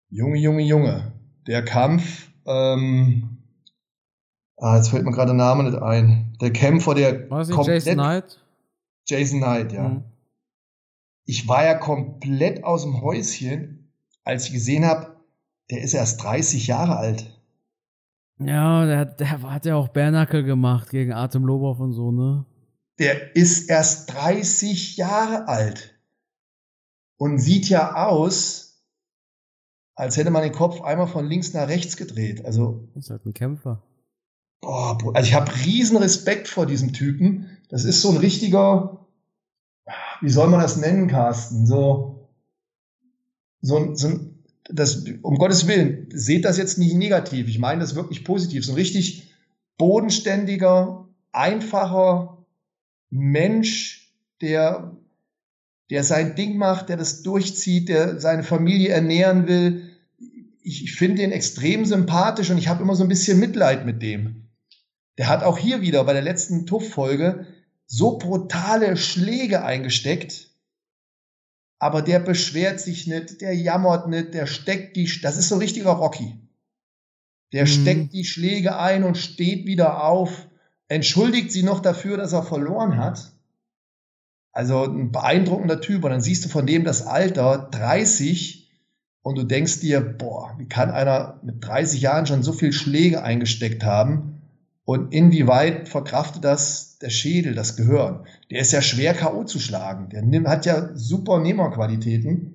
[0.08, 1.12] Junge, Junge, Junge.
[1.46, 3.36] Der Kampf, ähm,
[4.58, 6.34] Ah, jetzt fällt mir gerade der Name nicht ein.
[6.40, 7.28] Der Kämpfer, der.
[7.30, 8.40] War nicht Jason Knight?
[9.06, 9.88] Jason Knight, ja.
[9.88, 10.04] Mhm.
[11.26, 13.92] Ich war ja komplett aus dem Häuschen,
[14.24, 15.15] als ich gesehen habe,
[15.70, 17.32] der ist erst 30 Jahre alt.
[18.38, 22.44] Ja, der, der hat ja auch Bärnackel gemacht gegen Artem Lobov und so, ne?
[22.98, 25.94] Der ist erst 30 Jahre alt.
[27.18, 28.82] Und sieht ja aus,
[29.94, 32.44] als hätte man den Kopf einmal von links nach rechts gedreht.
[32.44, 32.88] Also.
[32.94, 33.82] Ist halt ein Kämpfer.
[34.60, 37.58] Boah, also ich habe riesen Respekt vor diesem Typen.
[37.68, 39.06] Das ist so ein richtiger,
[40.20, 41.66] wie soll man das nennen, Carsten?
[41.66, 42.28] So,
[43.60, 44.35] so, so
[44.68, 47.48] das, um Gottes Willen, seht das jetzt nicht negativ.
[47.48, 48.64] Ich meine das wirklich positiv.
[48.64, 49.32] So ein richtig
[49.78, 52.44] bodenständiger, einfacher
[53.10, 54.96] Mensch, der,
[55.90, 59.90] der sein Ding macht, der das durchzieht, der seine Familie ernähren will.
[60.62, 64.02] Ich, ich finde ihn extrem sympathisch und ich habe immer so ein bisschen Mitleid mit
[64.02, 64.48] dem.
[65.18, 67.46] Der hat auch hier wieder bei der letzten Tuff-Folge
[67.86, 70.45] so brutale Schläge eingesteckt,
[71.78, 75.60] aber der beschwert sich nicht, der jammert nicht, der steckt die, das ist so ein
[75.60, 76.38] richtiger Rocky.
[77.52, 77.68] Der mhm.
[77.68, 80.48] steckt die Schläge ein und steht wieder auf,
[80.88, 83.32] entschuldigt sie noch dafür, dass er verloren hat.
[84.52, 86.04] Also ein beeindruckender Typ.
[86.04, 88.70] Und dann siehst du von dem das Alter 30
[89.22, 93.22] und du denkst dir, boah, wie kann einer mit 30 Jahren schon so viel Schläge
[93.22, 94.40] eingesteckt haben?
[94.84, 98.26] Und inwieweit verkraftet das der Schädel, das Gehirn?
[98.50, 99.44] Der ist ja schwer K.O.
[99.44, 100.08] zu schlagen.
[100.10, 102.54] Der hat ja super Nehmerqualitäten.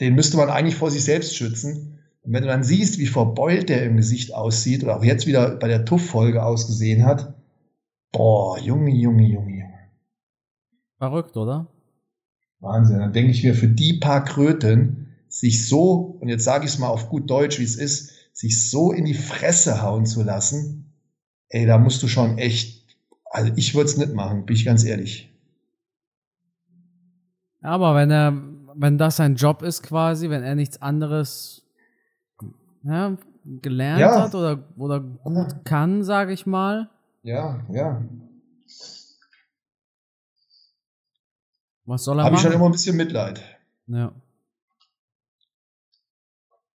[0.00, 1.98] Den müsste man eigentlich vor sich selbst schützen.
[2.22, 5.56] Und wenn du dann siehst, wie verbeult der im Gesicht aussieht oder auch jetzt wieder
[5.56, 7.34] bei der Tuff-Folge ausgesehen hat,
[8.12, 9.90] boah, Junge, Junge, Junge, Junge.
[10.98, 11.66] Verrückt, oder?
[12.60, 12.98] Wahnsinn.
[12.98, 16.78] Dann denke ich mir, für die paar Kröten sich so, und jetzt sage ich es
[16.78, 20.89] mal auf gut Deutsch, wie es ist, sich so in die Fresse hauen zu lassen,
[21.50, 22.96] ey, da musst du schon echt,
[23.30, 25.28] also ich würde es nicht machen, bin ich ganz ehrlich.
[27.60, 28.32] Aber wenn er,
[28.74, 31.62] wenn das sein Job ist quasi, wenn er nichts anderes
[32.82, 34.22] ja, gelernt ja.
[34.22, 36.88] hat oder, oder gut kann, sage ich mal.
[37.22, 38.02] Ja, ja.
[41.84, 42.36] Was soll er Hab machen?
[42.36, 43.42] Habe ich schon immer ein bisschen Mitleid.
[43.88, 44.12] Ja.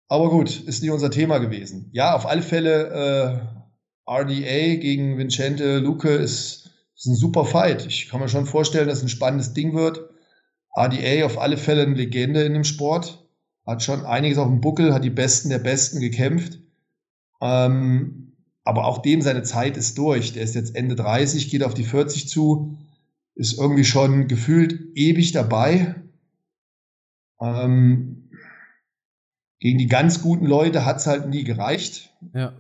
[0.10, 1.90] Aber gut, ist nicht unser Thema gewesen.
[1.92, 3.63] Ja, auf alle Fälle äh,
[4.08, 7.86] RDA gegen Vincente Luque ist, ist ein super Fight.
[7.86, 10.10] Ich kann mir schon vorstellen, dass es ein spannendes Ding wird.
[10.76, 13.26] RDA auf alle Fälle eine Legende in dem Sport.
[13.66, 16.60] Hat schon einiges auf dem Buckel, hat die Besten der Besten gekämpft.
[17.42, 20.34] Ähm, aber auch dem seine Zeit ist durch.
[20.34, 22.78] Der ist jetzt Ende 30, geht auf die 40 zu,
[23.36, 25.96] ist irgendwie schon gefühlt ewig dabei.
[27.42, 28.30] Ähm,
[29.60, 32.14] gegen die ganz guten Leute hat es halt nie gereicht.
[32.34, 32.54] Ja.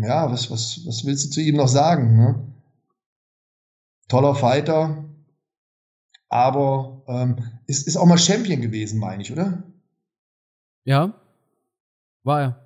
[0.00, 2.16] Ja, was, was, was willst du zu ihm noch sagen?
[2.16, 2.52] Ne?
[4.08, 5.04] Toller Fighter,
[6.28, 9.62] aber ähm, ist, ist auch mal Champion gewesen, meine ich, oder?
[10.84, 11.14] Ja,
[12.22, 12.60] war er.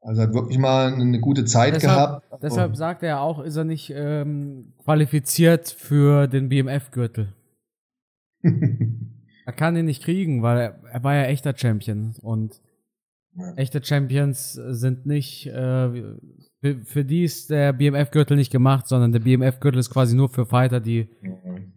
[0.00, 2.42] Also hat wirklich mal eine gute Zeit deshalb, gehabt.
[2.42, 7.34] Deshalb sagt er auch, ist er nicht ähm, qualifiziert für den BMF-Gürtel
[8.42, 12.60] er kann ihn nicht kriegen, weil er, er war ja echter Champion und
[13.38, 13.54] ja.
[13.54, 16.16] echte Champions sind nicht, äh,
[16.60, 20.44] für, für, die ist der BMF-Gürtel nicht gemacht, sondern der BMF-Gürtel ist quasi nur für
[20.44, 21.72] Fighter, die mhm.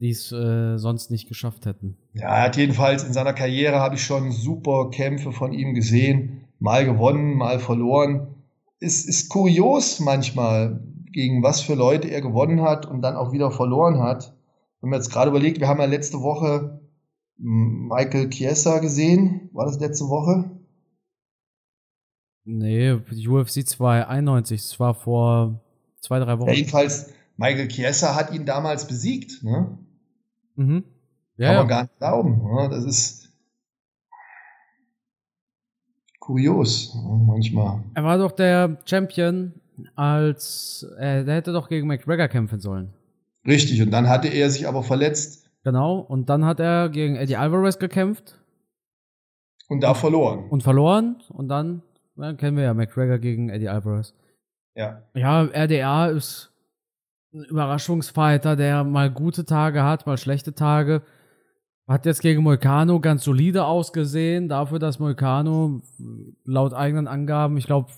[0.00, 1.96] es äh, sonst nicht geschafft hätten.
[2.14, 6.44] Ja, er hat jedenfalls in seiner Karriere habe ich schon super Kämpfe von ihm gesehen,
[6.58, 8.28] mal gewonnen, mal verloren.
[8.80, 10.80] Es ist kurios manchmal,
[11.12, 14.34] gegen was für Leute er gewonnen hat und dann auch wieder verloren hat
[14.82, 16.80] wenn man jetzt gerade überlegt, wir haben ja letzte Woche
[17.38, 19.48] Michael Chiesa gesehen.
[19.52, 20.50] War das letzte Woche?
[22.44, 24.60] Nee, UFC 291.
[24.62, 25.60] Das war vor
[26.00, 26.48] zwei, drei Wochen.
[26.48, 29.42] Ja, jedenfalls, Michael Chiesa hat ihn damals besiegt.
[29.42, 29.78] Ne?
[30.56, 30.84] Mhm.
[31.36, 31.58] Ja, Kann ja.
[31.60, 32.42] man gar nicht glauben.
[32.42, 32.68] Ne?
[32.70, 33.28] Das ist
[36.18, 37.24] kurios ne?
[37.26, 37.82] manchmal.
[37.94, 39.54] Er war doch der Champion,
[39.94, 42.92] als äh, der hätte doch gegen McGregor kämpfen sollen.
[43.46, 43.82] Richtig.
[43.82, 45.98] Und dann hatte er sich aber verletzt Genau.
[45.98, 48.38] Und dann hat er gegen Eddie Alvarez gekämpft
[49.68, 50.48] und da verloren.
[50.48, 51.22] und verloren.
[51.28, 51.82] Und dann,
[52.16, 54.14] dann kennen wir ja McGregor gegen Eddie Alvarez.
[54.74, 55.02] Ja.
[55.14, 56.52] Ja, RDA ist
[57.34, 61.02] ein Überraschungsfighter, der mal gute Tage hat, mal schlechte Tage.
[61.88, 65.82] Hat jetzt gegen Moicano ganz solide ausgesehen, dafür, dass Moicano
[66.44, 67.90] laut eigenen Angaben, ich glaube,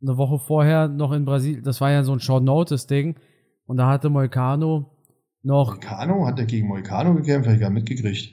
[0.00, 3.16] eine Woche vorher noch in Brasilien, das war ja so ein Short Notice Ding,
[3.66, 4.90] und da hatte Moicano
[5.42, 6.26] noch Moicano?
[6.26, 7.46] Hat er gegen Moicano gekämpft?
[7.46, 8.32] Habe ich gar mitgekriegt.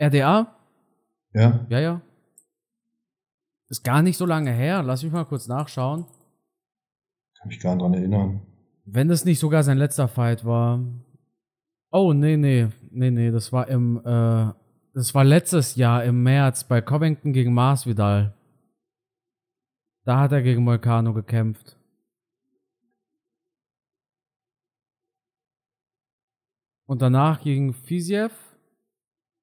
[0.00, 0.54] RDA,
[1.34, 1.66] Ja.
[1.68, 2.00] ja, ja.
[3.72, 6.04] Ist gar nicht so lange her, lass mich mal kurz nachschauen.
[7.38, 8.42] Kann mich gar nicht dran erinnern.
[8.84, 10.84] Wenn es nicht sogar sein letzter Fight war.
[11.90, 14.52] Oh, nee, nee, nee, nee, das war im, äh,
[14.92, 18.34] das war letztes Jahr im März bei Covington gegen Masvidal.
[20.04, 21.78] Da hat er gegen Moicano gekämpft.
[26.84, 28.34] Und danach gegen Fiziev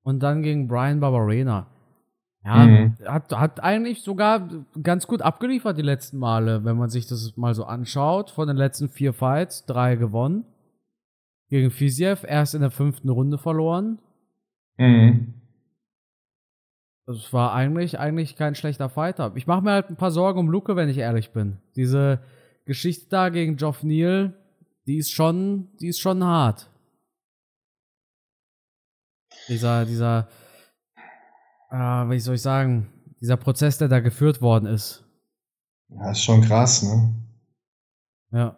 [0.03, 1.65] und dann gegen Brian Barberena.
[2.49, 2.95] Ja, Mhm.
[3.05, 4.49] hat, hat eigentlich sogar
[4.81, 8.31] ganz gut abgeliefert die letzten Male, wenn man sich das mal so anschaut.
[8.31, 10.45] Von den letzten vier Fights, drei gewonnen.
[11.49, 13.99] Gegen Fiziev erst in der fünften Runde verloren.
[14.77, 15.35] Mhm.
[17.05, 19.31] Das war eigentlich, eigentlich kein schlechter Fighter.
[19.35, 21.57] Ich mache mir halt ein paar Sorgen um Luke, wenn ich ehrlich bin.
[21.75, 22.19] Diese
[22.65, 24.33] Geschichte da gegen Geoff Neal,
[24.87, 26.67] die ist schon, die ist schon hart.
[29.47, 30.27] Dieser, dieser,
[31.71, 32.87] äh, wie soll ich sagen,
[33.21, 35.03] dieser Prozess, der da geführt worden ist.
[35.89, 37.13] Ja, ist schon krass, ne?
[38.31, 38.57] Ja.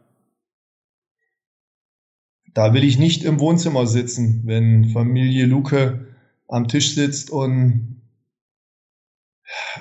[2.54, 6.08] Da will ich nicht im Wohnzimmer sitzen, wenn Familie Luke
[6.50, 8.02] am Tisch sitzt und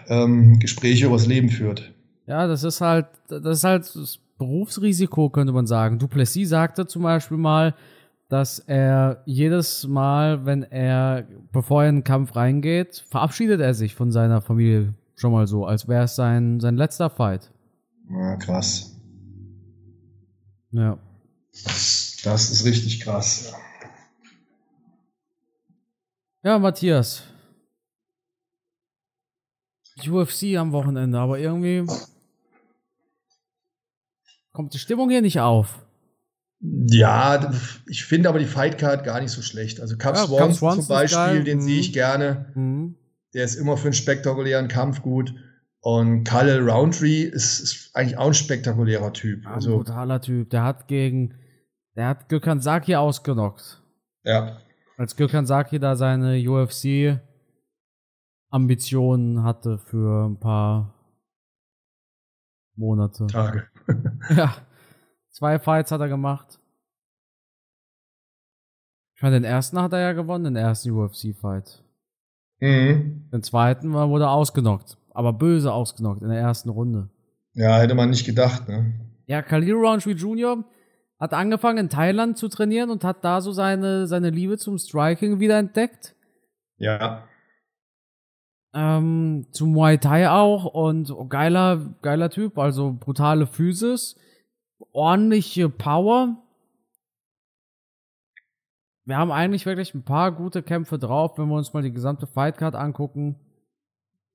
[0.07, 1.93] ähm, Gespräche übers Leben führt.
[2.27, 5.99] Ja, das ist halt, das ist halt das Berufsrisiko, könnte man sagen.
[5.99, 7.75] Duplessis sagte zum Beispiel mal,
[8.31, 13.97] dass er jedes Mal, wenn er, bevor er in den Kampf reingeht, verabschiedet er sich
[13.97, 17.51] von seiner Familie schon mal so, als wäre es sein, sein letzter Fight.
[18.09, 18.97] Ja, krass.
[20.71, 20.97] Ja.
[21.53, 23.53] Das ist richtig krass.
[26.45, 27.25] Ja, Matthias.
[30.07, 31.85] UFC am Wochenende, aber irgendwie
[34.53, 35.85] kommt die Stimmung hier nicht auf.
[36.63, 37.53] Ja,
[37.87, 39.81] ich finde aber die Fightcard gar nicht so schlecht.
[39.81, 40.89] Also Cub Ja, Swanson zum.
[40.89, 41.63] Beispiel, den Mhm.
[41.63, 42.53] sehe ich gerne.
[42.55, 42.97] Mhm.
[43.33, 45.33] Der ist immer für einen spektakulären Kampf gut.
[45.83, 49.45] Und Khalil Roundtree ist, ist eigentlich auch ein spektakulärer Typ.
[49.45, 50.51] Ja, ein Also, brutaler Typ.
[50.51, 51.35] Der hat gegen,
[51.97, 53.81] der hat Gökhan Saki ausgenockt.
[54.25, 54.59] ja.
[54.99, 60.95] Als Gökhan Saki da seine UFC-Ambitionen hatte für ein paar
[62.77, 63.27] Monate.
[63.29, 63.67] Tage.
[64.37, 64.55] Ja.
[65.31, 66.59] Zwei Fights hat er gemacht.
[69.15, 71.83] Ich meine, den ersten hat er ja gewonnen, den ersten UFC-Fight.
[72.61, 73.29] Mhm.
[73.33, 74.97] Den zweiten wurde er ausgenockt.
[75.11, 77.11] Aber böse ausgenockt in der ersten Runde.
[77.53, 78.95] Ja, hätte man nicht gedacht, ne?
[79.27, 80.65] Ja, Khalil Roundtree Jr.
[81.19, 85.39] hat angefangen in Thailand zu trainieren und hat da so seine, seine Liebe zum Striking
[85.39, 86.15] wieder entdeckt.
[86.79, 87.25] Ja.
[88.73, 94.17] Ähm, zum Muay Thai auch und oh, geiler, geiler Typ, also brutale Physis,
[94.93, 96.37] ordentliche Power.
[99.05, 102.27] Wir haben eigentlich wirklich ein paar gute Kämpfe drauf, wenn wir uns mal die gesamte
[102.27, 103.37] Fightcard angucken.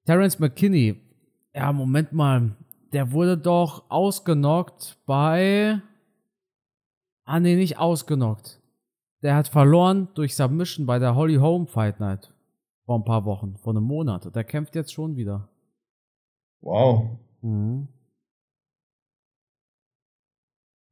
[0.05, 1.01] Terence McKinney,
[1.53, 2.55] ja, Moment mal,
[2.93, 5.81] der wurde doch ausgenockt bei.
[7.23, 8.59] Ah, nee, nicht ausgenockt.
[9.21, 12.31] Der hat verloren durch Submission bei der Holly Holm Fight Night.
[12.85, 14.35] Vor ein paar Wochen, vor einem Monat.
[14.35, 15.49] Der kämpft jetzt schon wieder.
[16.61, 17.17] Wow.
[17.41, 17.87] Mhm.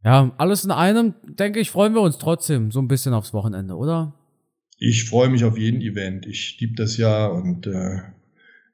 [0.04, 3.76] Ja, alles in einem, denke ich, freuen wir uns trotzdem so ein bisschen aufs Wochenende,
[3.76, 4.14] oder?
[4.78, 6.26] Ich freue mich auf jeden Event.
[6.26, 8.02] Ich liebe das ja und äh,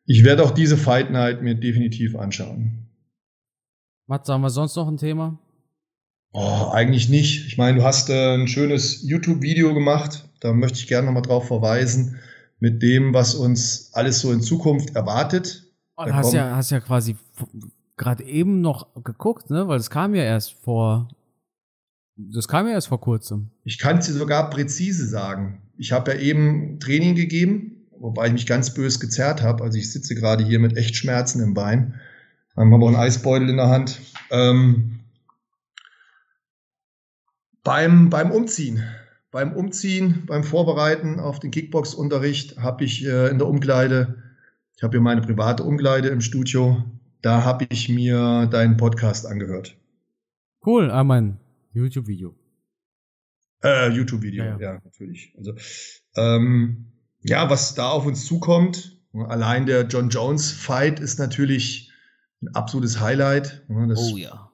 [0.06, 2.88] ich werde auch diese Fight Night mir definitiv anschauen.
[4.08, 5.38] Matze, haben wir sonst noch ein Thema?
[6.32, 7.46] Oh, eigentlich nicht.
[7.46, 10.28] Ich meine, du hast äh, ein schönes YouTube-Video gemacht.
[10.40, 12.18] Da möchte ich gerne nochmal drauf verweisen,
[12.60, 15.64] mit dem, was uns alles so in Zukunft erwartet.
[15.96, 17.16] Oh, Da du hast ja, hast ja quasi
[17.98, 19.68] gerade eben noch geguckt, ne?
[19.68, 21.10] Weil es kam ja erst vor.
[22.32, 23.50] Das kam ja erst vor kurzem.
[23.64, 25.62] Ich kann es dir sogar präzise sagen.
[25.78, 29.64] Ich habe ja eben Training gegeben wobei ich mich ganz bös gezerrt habe.
[29.64, 32.00] Also ich sitze gerade hier mit echt Schmerzen im Bein.
[32.58, 34.00] Ähm, habe auch einen Eisbeutel in der Hand.
[34.32, 35.00] Ähm,
[37.64, 38.84] beim, beim Umziehen,
[39.32, 44.16] beim Umziehen, beim Vorbereiten auf den Kickbox-Unterricht habe ich äh, in der Umkleide,
[44.76, 46.84] ich habe hier meine private Umkleide im Studio,
[47.22, 49.76] da habe ich mir deinen Podcast angehört.
[50.66, 51.38] Cool, mein
[51.74, 52.36] YouTube-Video.
[53.64, 54.74] Äh, YouTube-Video, ja, ja.
[54.74, 55.34] ja, natürlich.
[55.38, 55.54] Also,
[56.16, 61.92] ähm, ja, was da auf uns zukommt, allein der John Jones Fight ist natürlich
[62.42, 63.66] ein absolutes Highlight.
[63.68, 64.52] Das oh ja.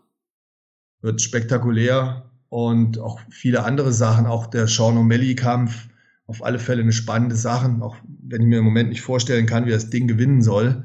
[1.01, 5.89] Wird spektakulär und auch viele andere Sachen, auch der Sean O'Malley-Kampf,
[6.25, 9.67] auf alle Fälle eine spannende Sache, auch wenn ich mir im Moment nicht vorstellen kann,
[9.67, 10.83] wie das Ding gewinnen soll.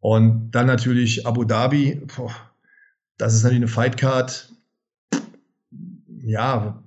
[0.00, 2.32] Und dann natürlich Abu Dhabi, boah,
[3.18, 4.51] das ist natürlich eine Fightcard.
[6.22, 6.82] Ja,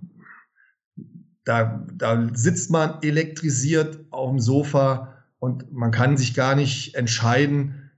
[1.44, 7.92] da, da sitzt man elektrisiert auf dem Sofa und man kann sich gar nicht entscheiden,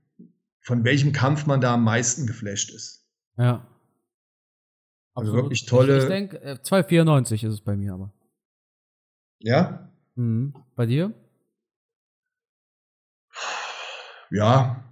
[0.60, 3.06] von welchem Kampf man da am meisten geflasht ist.
[3.36, 3.66] Ja.
[5.14, 5.96] Also wirklich tolle.
[5.96, 8.12] Ich, ich denke, 2,94 ist es bei mir aber.
[9.38, 9.90] Ja?
[10.14, 10.54] Mhm.
[10.76, 11.12] Bei dir?
[14.30, 14.84] Ja.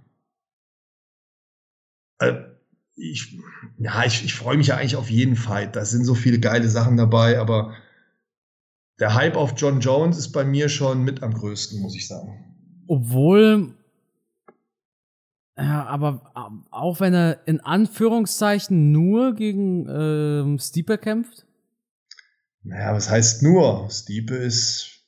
[2.17, 2.56] Also,
[2.97, 3.39] ich,
[3.77, 5.75] ja, ich, ich freue mich ja eigentlich auf jeden Fight.
[5.75, 7.75] Da sind so viele geile Sachen dabei, aber
[8.99, 12.43] der Hype auf John Jones ist bei mir schon mit am größten, muss ich sagen.
[12.87, 13.75] Obwohl,
[15.57, 21.45] ja, aber ähm, auch wenn er in Anführungszeichen nur gegen ähm, Stiepe kämpft?
[22.63, 23.87] Naja, was heißt nur?
[23.91, 25.05] Stiepe ist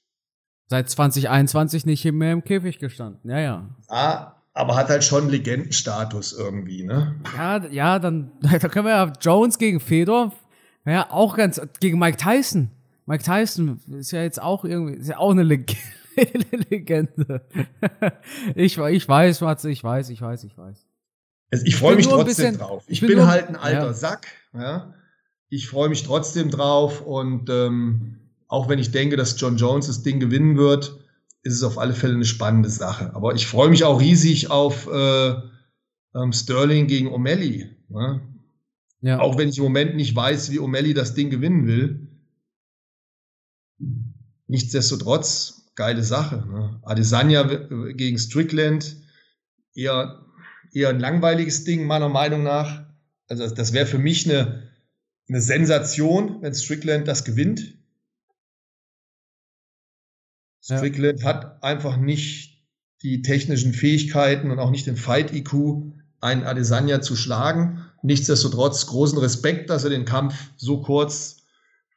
[0.68, 3.30] seit 2021 nicht mehr im Käfig gestanden.
[3.32, 3.76] Ja, ja.
[3.88, 7.16] Ah, aber hat halt schon Legendenstatus irgendwie, ne?
[7.36, 10.34] Ja, ja, dann da können wir ja Jones gegen Fedor,
[10.86, 12.72] ja auch ganz gegen Mike Tyson.
[13.06, 15.78] Mike Tyson ist ja jetzt auch irgendwie, ist ja auch eine Legende.
[16.70, 17.42] Legende.
[18.56, 20.86] ich, ich weiß, Matze, ich weiß, ich weiß, ich weiß.
[21.52, 22.84] Also ich freue mich trotzdem bisschen, drauf.
[22.88, 23.94] Ich, ich bin, bin halt ein alter ja.
[23.94, 24.28] Sack.
[24.54, 24.94] Ja?
[25.50, 30.04] Ich freue mich trotzdem drauf und ähm, auch wenn ich denke, dass John Jones das
[30.04, 31.00] Ding gewinnen wird,
[31.44, 33.14] ist es auf alle Fälle eine spannende Sache.
[33.16, 35.30] Aber ich freue mich auch riesig auf äh,
[36.16, 37.70] ähm, Sterling gegen O'Malley.
[37.90, 38.22] Ja?
[39.02, 39.20] Ja.
[39.20, 42.08] Auch wenn ich im Moment nicht weiß, wie O'Malley das Ding gewinnen will.
[44.48, 46.46] Nichtsdestotrotz, geile Sache.
[46.46, 46.80] Ne?
[46.84, 47.44] Adesanya
[47.94, 48.98] gegen Strickland,
[49.74, 50.26] eher,
[50.74, 52.86] eher ein langweiliges Ding, meiner Meinung nach.
[53.28, 54.70] Also das wäre für mich eine,
[55.30, 57.79] eine Sensation, wenn Strickland das gewinnt.
[60.62, 61.26] Strickland ja.
[61.26, 62.60] hat einfach nicht
[63.02, 65.54] die technischen Fähigkeiten und auch nicht den Fight-IQ,
[66.22, 67.86] einen Adesanya zu schlagen.
[68.02, 71.44] Nichtsdestotrotz großen Respekt, dass er den Kampf so kurz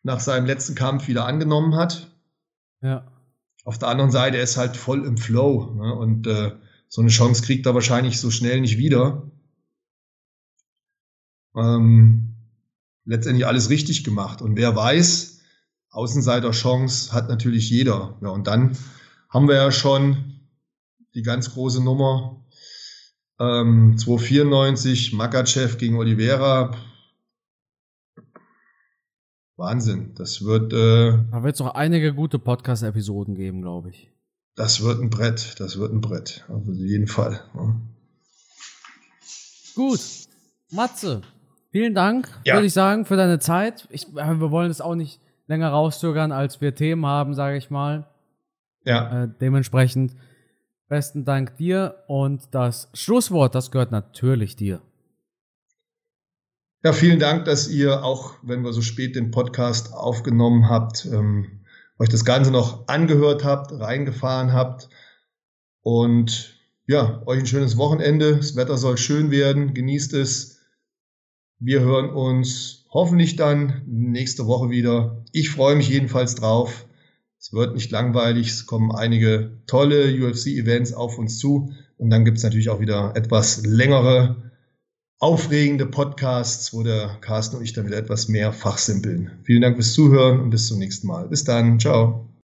[0.02, 2.10] nach seinem letzten Kampf wieder angenommen hat.
[2.82, 3.06] Ja.
[3.64, 5.74] Auf der anderen Seite, er ist halt voll im Flow.
[5.74, 5.94] Ne?
[5.94, 6.52] Und äh,
[6.88, 9.30] so eine Chance kriegt er wahrscheinlich so schnell nicht wieder.
[11.56, 12.34] Ähm,
[13.04, 14.42] letztendlich alles richtig gemacht.
[14.42, 15.31] Und wer weiß,
[15.92, 18.16] Außenseiter-Chance hat natürlich jeder.
[18.20, 18.76] Ja, und dann
[19.28, 20.40] haben wir ja schon
[21.14, 22.44] die ganz große Nummer.
[23.38, 26.74] Ähm, 294, Makachev gegen Oliveira.
[29.56, 30.14] Wahnsinn.
[30.16, 30.72] Das wird.
[30.72, 34.10] Äh, da wird es noch einige gute Podcast-Episoden geben, glaube ich.
[34.54, 35.60] Das wird ein Brett.
[35.60, 36.44] Das wird ein Brett.
[36.48, 37.40] Auf jeden Fall.
[37.54, 37.76] Ja.
[39.74, 40.00] Gut.
[40.70, 41.20] Matze,
[41.70, 42.54] vielen Dank, ja.
[42.54, 43.86] würde ich sagen, für deine Zeit.
[43.90, 47.70] Ich, äh, wir wollen es auch nicht länger rauszögern, als wir Themen haben, sage ich
[47.70, 48.08] mal.
[48.84, 49.24] Ja.
[49.24, 50.14] Äh, dementsprechend
[50.88, 54.82] besten Dank dir und das Schlusswort, das gehört natürlich dir.
[56.84, 61.64] Ja, vielen Dank, dass ihr auch, wenn wir so spät den Podcast aufgenommen habt, ähm,
[61.98, 64.88] euch das Ganze noch angehört habt, reingefahren habt.
[65.80, 68.36] Und ja, euch ein schönes Wochenende.
[68.36, 69.74] Das Wetter soll schön werden.
[69.74, 70.60] Genießt es.
[71.60, 75.24] Wir hören uns hoffentlich dann nächste Woche wieder.
[75.32, 76.86] Ich freue mich jedenfalls drauf.
[77.38, 78.48] Es wird nicht langweilig.
[78.50, 81.72] Es kommen einige tolle UFC-Events auf uns zu.
[81.98, 84.36] Und dann gibt es natürlich auch wieder etwas längere
[85.18, 89.30] aufregende Podcasts, wo der Carsten und ich dann wieder etwas mehr fachsimpeln.
[89.44, 91.28] Vielen Dank fürs Zuhören und bis zum nächsten Mal.
[91.28, 91.78] Bis dann.
[91.78, 92.31] Ciao.